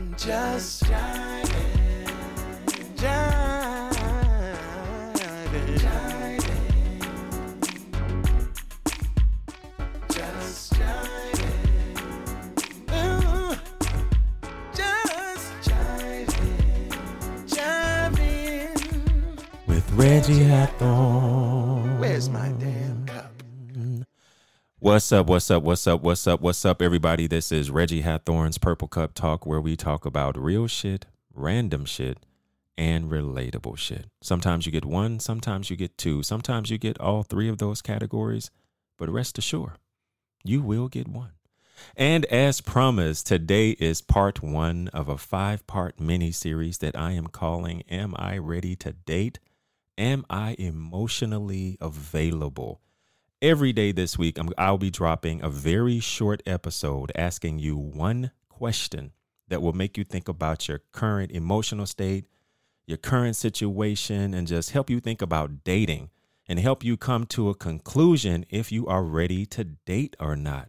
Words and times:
I'm 0.00 0.14
just 0.16 0.84
jiving, 0.84 2.06
jiving, 2.96 3.90
jiving, 5.76 7.02
just 10.10 10.72
jiving, 10.72 12.00
ooh, 12.94 13.54
just 14.74 15.52
jiving, 15.68 16.32
jiving. 17.46 18.78
with 19.66 19.92
Reggie 19.92 20.44
Hathorn. 20.44 21.98
Where's 21.98 22.30
my 22.30 22.48
damn 22.58 23.04
cup? 23.04 23.29
What's 24.82 25.12
up? 25.12 25.26
What's 25.26 25.50
up? 25.50 25.62
What's 25.62 25.86
up? 25.86 26.00
What's 26.00 26.26
up? 26.26 26.40
What's 26.40 26.64
up, 26.64 26.80
everybody? 26.80 27.26
This 27.26 27.52
is 27.52 27.70
Reggie 27.70 28.00
Hathorn's 28.00 28.56
Purple 28.56 28.88
Cup 28.88 29.12
Talk, 29.12 29.44
where 29.44 29.60
we 29.60 29.76
talk 29.76 30.06
about 30.06 30.38
real 30.38 30.66
shit, 30.68 31.04
random 31.34 31.84
shit, 31.84 32.16
and 32.78 33.10
relatable 33.10 33.76
shit. 33.76 34.06
Sometimes 34.22 34.64
you 34.64 34.72
get 34.72 34.86
one, 34.86 35.20
sometimes 35.20 35.68
you 35.68 35.76
get 35.76 35.98
two, 35.98 36.22
sometimes 36.22 36.70
you 36.70 36.78
get 36.78 36.98
all 36.98 37.22
three 37.22 37.50
of 37.50 37.58
those 37.58 37.82
categories, 37.82 38.50
but 38.96 39.10
rest 39.10 39.36
assured, 39.36 39.76
you 40.44 40.62
will 40.62 40.88
get 40.88 41.06
one. 41.06 41.32
And 41.94 42.24
as 42.24 42.62
promised, 42.62 43.26
today 43.26 43.72
is 43.72 44.00
part 44.00 44.42
one 44.42 44.88
of 44.94 45.10
a 45.10 45.18
five 45.18 45.66
part 45.66 46.00
mini 46.00 46.32
series 46.32 46.78
that 46.78 46.96
I 46.96 47.12
am 47.12 47.26
calling 47.26 47.82
Am 47.90 48.14
I 48.16 48.38
Ready 48.38 48.76
to 48.76 48.94
Date? 48.94 49.40
Am 49.98 50.24
I 50.30 50.56
Emotionally 50.58 51.76
Available? 51.82 52.80
Every 53.42 53.72
day 53.72 53.90
this 53.90 54.18
week, 54.18 54.36
I'm, 54.36 54.50
I'll 54.58 54.76
be 54.76 54.90
dropping 54.90 55.42
a 55.42 55.48
very 55.48 55.98
short 55.98 56.42
episode 56.44 57.10
asking 57.14 57.58
you 57.58 57.74
one 57.74 58.32
question 58.50 59.12
that 59.48 59.62
will 59.62 59.72
make 59.72 59.96
you 59.96 60.04
think 60.04 60.28
about 60.28 60.68
your 60.68 60.82
current 60.92 61.32
emotional 61.32 61.86
state, 61.86 62.26
your 62.84 62.98
current 62.98 63.36
situation, 63.36 64.34
and 64.34 64.46
just 64.46 64.72
help 64.72 64.90
you 64.90 65.00
think 65.00 65.22
about 65.22 65.64
dating 65.64 66.10
and 66.48 66.58
help 66.58 66.84
you 66.84 66.98
come 66.98 67.24
to 67.28 67.48
a 67.48 67.54
conclusion 67.54 68.44
if 68.50 68.70
you 68.70 68.86
are 68.86 69.02
ready 69.02 69.46
to 69.46 69.64
date 69.64 70.14
or 70.20 70.36
not. 70.36 70.68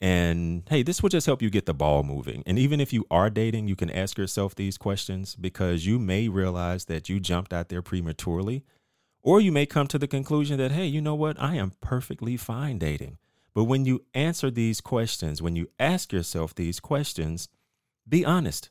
And 0.00 0.62
hey, 0.70 0.82
this 0.82 1.02
will 1.02 1.10
just 1.10 1.26
help 1.26 1.42
you 1.42 1.50
get 1.50 1.66
the 1.66 1.74
ball 1.74 2.02
moving. 2.02 2.42
And 2.46 2.58
even 2.58 2.80
if 2.80 2.94
you 2.94 3.04
are 3.10 3.28
dating, 3.28 3.68
you 3.68 3.76
can 3.76 3.90
ask 3.90 4.16
yourself 4.16 4.54
these 4.54 4.78
questions 4.78 5.36
because 5.36 5.84
you 5.84 5.98
may 5.98 6.30
realize 6.30 6.86
that 6.86 7.10
you 7.10 7.20
jumped 7.20 7.52
out 7.52 7.68
there 7.68 7.82
prematurely. 7.82 8.64
Or 9.26 9.40
you 9.40 9.50
may 9.50 9.66
come 9.66 9.88
to 9.88 9.98
the 9.98 10.06
conclusion 10.06 10.58
that, 10.58 10.70
hey, 10.70 10.86
you 10.86 11.00
know 11.00 11.16
what? 11.16 11.36
I 11.42 11.56
am 11.56 11.72
perfectly 11.80 12.36
fine 12.36 12.78
dating. 12.78 13.18
But 13.54 13.64
when 13.64 13.84
you 13.84 14.04
answer 14.14 14.52
these 14.52 14.80
questions, 14.80 15.42
when 15.42 15.56
you 15.56 15.68
ask 15.80 16.12
yourself 16.12 16.54
these 16.54 16.78
questions, 16.78 17.48
be 18.08 18.24
honest, 18.24 18.70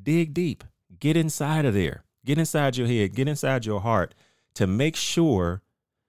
dig 0.00 0.34
deep, 0.34 0.64
get 0.98 1.16
inside 1.16 1.64
of 1.64 1.72
there, 1.72 2.04
get 2.26 2.36
inside 2.36 2.76
your 2.76 2.88
head, 2.88 3.14
get 3.14 3.26
inside 3.26 3.64
your 3.64 3.80
heart 3.80 4.14
to 4.52 4.66
make 4.66 4.96
sure 4.96 5.62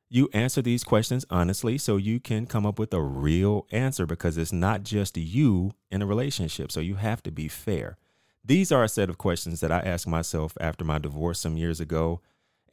you 0.09 0.27
answer 0.33 0.61
these 0.61 0.83
questions 0.83 1.23
honestly 1.29 1.77
so 1.77 1.95
you 1.95 2.19
can 2.19 2.47
come 2.47 2.65
up 2.65 2.77
with 2.77 2.93
a 2.93 3.01
real 3.01 3.67
answer 3.71 4.05
because 4.05 4.37
it's 4.37 4.51
not 4.51 4.83
just 4.83 5.15
you 5.15 5.71
in 5.89 6.01
a 6.01 6.05
relationship. 6.05 6.73
So 6.73 6.81
you 6.81 6.95
have 6.95 7.23
to 7.23 7.31
be 7.31 7.47
fair. 7.47 7.95
These 8.43 8.73
are 8.73 8.83
a 8.83 8.89
set 8.89 9.09
of 9.09 9.17
questions 9.17 9.61
that 9.61 9.71
I 9.71 9.79
asked 9.79 10.09
myself 10.09 10.57
after 10.59 10.83
my 10.83 10.97
divorce 10.97 11.39
some 11.39 11.55
years 11.55 11.79
ago. 11.79 12.19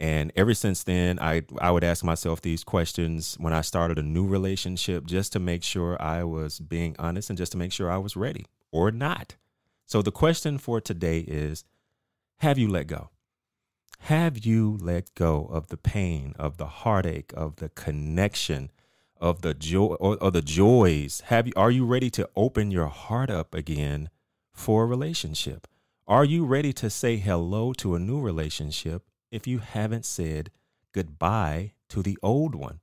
And 0.00 0.30
ever 0.36 0.54
since 0.54 0.84
then, 0.84 1.18
I, 1.18 1.42
I 1.60 1.72
would 1.72 1.82
ask 1.82 2.04
myself 2.04 2.40
these 2.40 2.62
questions 2.62 3.36
when 3.40 3.52
I 3.52 3.62
started 3.62 3.98
a 3.98 4.02
new 4.02 4.26
relationship 4.26 5.06
just 5.06 5.32
to 5.32 5.40
make 5.40 5.64
sure 5.64 6.00
I 6.00 6.22
was 6.22 6.60
being 6.60 6.94
honest 6.98 7.30
and 7.30 7.36
just 7.36 7.52
to 7.52 7.58
make 7.58 7.72
sure 7.72 7.90
I 7.90 7.98
was 7.98 8.16
ready 8.16 8.46
or 8.70 8.92
not. 8.92 9.34
So 9.86 10.00
the 10.00 10.12
question 10.12 10.58
for 10.58 10.80
today 10.80 11.20
is 11.20 11.64
Have 12.38 12.58
you 12.58 12.68
let 12.68 12.86
go? 12.86 13.10
Have 14.02 14.46
you 14.46 14.78
let 14.80 15.12
go 15.16 15.46
of 15.46 15.66
the 15.66 15.76
pain, 15.76 16.34
of 16.38 16.56
the 16.58 16.66
heartache, 16.66 17.32
of 17.36 17.56
the 17.56 17.68
connection, 17.70 18.70
of 19.20 19.42
the 19.42 19.54
joy 19.54 19.94
or, 19.98 20.16
or 20.22 20.30
the 20.30 20.42
joys? 20.42 21.22
Have 21.26 21.48
you 21.48 21.52
are 21.56 21.72
you 21.72 21.84
ready 21.84 22.08
to 22.10 22.28
open 22.36 22.70
your 22.70 22.86
heart 22.86 23.30
up 23.30 23.52
again 23.52 24.10
for 24.52 24.84
a 24.84 24.86
relationship? 24.86 25.66
Are 26.06 26.24
you 26.24 26.44
ready 26.44 26.72
to 26.74 26.88
say 26.88 27.16
hello 27.16 27.72
to 27.74 27.96
a 27.96 27.98
new 27.98 28.20
relationship 28.20 29.02
if 29.30 29.46
you 29.46 29.58
haven't 29.58 30.04
said 30.04 30.50
goodbye 30.92 31.72
to 31.88 32.02
the 32.02 32.18
old 32.22 32.54
one? 32.54 32.80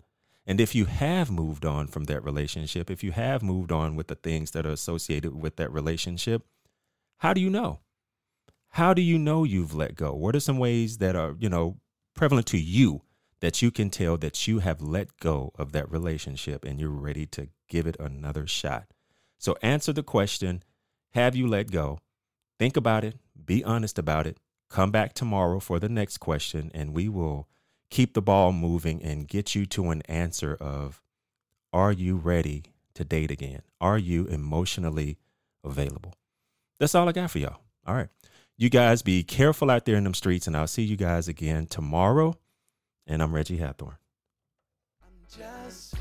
And 0.47 0.61
if 0.61 0.75
you 0.75 0.85
have 0.85 1.31
moved 1.31 1.65
on 1.65 1.87
from 1.87 2.03
that 2.05 2.23
relationship, 2.23 2.91
if 2.91 3.03
you 3.03 3.11
have 3.11 3.41
moved 3.41 3.71
on 3.71 3.95
with 3.95 4.07
the 4.07 4.15
things 4.15 4.51
that 4.51 4.65
are 4.65 4.71
associated 4.71 5.35
with 5.35 5.55
that 5.55 5.71
relationship, 5.71 6.43
how 7.17 7.33
do 7.33 7.41
you 7.41 7.49
know? 7.49 7.79
How 8.69 8.93
do 8.93 9.01
you 9.01 9.17
know 9.17 9.43
you've 9.43 9.73
let 9.73 9.95
go? 9.95 10.13
What 10.13 10.35
are 10.35 10.39
some 10.39 10.59
ways 10.59 10.99
that 10.99 11.15
are, 11.15 11.35
you 11.39 11.49
know, 11.49 11.77
prevalent 12.13 12.45
to 12.47 12.59
you 12.59 13.01
that 13.39 13.61
you 13.61 13.71
can 13.71 13.89
tell 13.89 14.17
that 14.17 14.47
you 14.47 14.59
have 14.59 14.81
let 14.81 15.17
go 15.19 15.51
of 15.57 15.71
that 15.71 15.89
relationship 15.89 16.63
and 16.63 16.79
you're 16.79 16.89
ready 16.89 17.25
to 17.27 17.47
give 17.67 17.87
it 17.87 17.95
another 17.99 18.45
shot? 18.45 18.85
So 19.39 19.55
answer 19.61 19.93
the 19.93 20.03
question, 20.03 20.63
have 21.13 21.35
you 21.35 21.47
let 21.47 21.71
go? 21.71 21.99
Think 22.59 22.77
about 22.77 23.03
it, 23.03 23.17
be 23.45 23.63
honest 23.63 23.97
about 23.97 24.27
it. 24.27 24.37
Come 24.69 24.91
back 24.91 25.13
tomorrow 25.13 25.59
for 25.59 25.79
the 25.79 25.89
next 25.89 26.17
question 26.17 26.71
and 26.73 26.93
we 26.93 27.07
will 27.07 27.47
keep 27.89 28.13
the 28.13 28.21
ball 28.21 28.51
moving 28.51 29.01
and 29.03 29.27
get 29.27 29.55
you 29.55 29.65
to 29.67 29.89
an 29.91 30.01
answer 30.03 30.55
of 30.59 31.01
are 31.71 31.91
you 31.91 32.15
ready 32.15 32.63
to 32.93 33.03
date 33.03 33.31
again? 33.31 33.61
Are 33.79 33.97
you 33.97 34.25
emotionally 34.25 35.17
available? 35.63 36.13
That's 36.79 36.95
all 36.95 37.07
I 37.07 37.11
got 37.11 37.31
for 37.31 37.39
y'all. 37.39 37.59
All 37.85 37.95
right. 37.95 38.09
You 38.57 38.69
guys 38.69 39.01
be 39.01 39.23
careful 39.23 39.69
out 39.69 39.85
there 39.85 39.97
in 39.97 40.05
them 40.05 40.13
streets, 40.13 40.47
and 40.47 40.55
I'll 40.55 40.67
see 40.67 40.83
you 40.83 40.95
guys 40.95 41.27
again 41.27 41.65
tomorrow. 41.67 42.37
And 43.05 43.21
I'm 43.21 43.35
Reggie 43.35 43.57
Hathorn. 43.57 43.97
Just 45.29 45.95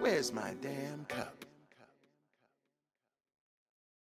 where's 0.00 0.32
my 0.32 0.54
damn 0.60 1.04
cup? 1.06 1.35